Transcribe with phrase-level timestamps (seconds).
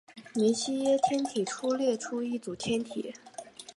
[0.33, 3.13] 梅西耶天体中列出的一组天体。